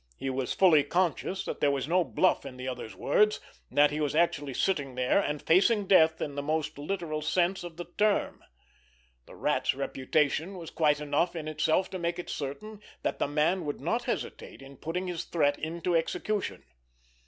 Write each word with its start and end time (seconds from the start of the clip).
He 0.17 0.31
was 0.31 0.51
fully 0.51 0.83
conscious 0.83 1.45
that 1.45 1.59
there 1.59 1.69
was 1.69 1.87
no 1.87 2.03
bluff 2.03 2.43
in 2.43 2.57
the 2.57 2.67
other's 2.67 2.95
words, 2.95 3.39
that 3.69 3.91
he 3.91 3.99
was 4.01 4.15
actually 4.15 4.55
sitting 4.55 4.95
there 4.95 5.19
and 5.21 5.39
facing 5.39 5.85
death 5.85 6.19
in 6.19 6.33
the 6.33 6.41
most 6.41 6.79
literal 6.79 7.21
sense 7.21 7.63
of 7.63 7.77
the 7.77 7.85
term. 7.99 8.43
The 9.27 9.35
Rat's 9.35 9.75
reputation 9.75 10.55
was 10.57 10.71
quite 10.71 10.99
enough 10.99 11.35
in 11.35 11.47
itself 11.47 11.87
to 11.91 11.99
make 11.99 12.17
it 12.17 12.31
certain 12.31 12.81
that 13.03 13.19
the 13.19 13.27
man 13.27 13.63
would 13.63 13.79
not 13.79 14.05
hesitate 14.05 14.63
in 14.63 14.77
putting 14.77 15.05
his 15.05 15.23
threat 15.25 15.59
into 15.59 15.95
execution. 15.95 16.63